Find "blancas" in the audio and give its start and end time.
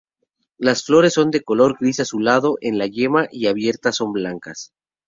4.13-4.73